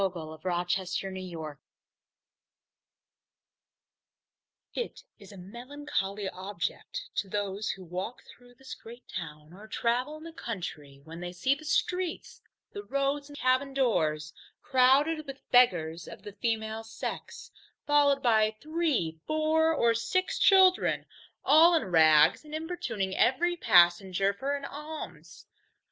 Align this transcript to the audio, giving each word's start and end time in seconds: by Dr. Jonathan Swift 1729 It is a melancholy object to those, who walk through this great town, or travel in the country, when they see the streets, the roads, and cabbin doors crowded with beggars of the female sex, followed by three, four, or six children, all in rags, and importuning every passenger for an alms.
by 0.01 0.07
Dr. 0.15 0.49
Jonathan 0.49 0.87
Swift 0.87 1.03
1729 1.03 1.55
It 4.73 5.03
is 5.19 5.31
a 5.31 5.37
melancholy 5.37 6.27
object 6.29 7.03
to 7.17 7.29
those, 7.29 7.69
who 7.69 7.83
walk 7.83 8.23
through 8.23 8.55
this 8.55 8.73
great 8.73 9.03
town, 9.07 9.53
or 9.53 9.67
travel 9.67 10.17
in 10.17 10.23
the 10.23 10.33
country, 10.33 11.01
when 11.03 11.19
they 11.19 11.31
see 11.31 11.53
the 11.53 11.65
streets, 11.65 12.41
the 12.73 12.81
roads, 12.81 13.29
and 13.29 13.37
cabbin 13.37 13.75
doors 13.75 14.33
crowded 14.63 15.27
with 15.27 15.47
beggars 15.51 16.07
of 16.07 16.23
the 16.23 16.33
female 16.33 16.83
sex, 16.83 17.51
followed 17.85 18.23
by 18.23 18.55
three, 18.59 19.19
four, 19.27 19.71
or 19.71 19.93
six 19.93 20.39
children, 20.39 21.05
all 21.45 21.75
in 21.75 21.83
rags, 21.85 22.43
and 22.43 22.55
importuning 22.55 23.15
every 23.15 23.55
passenger 23.55 24.33
for 24.33 24.55
an 24.55 24.65
alms. 24.65 25.45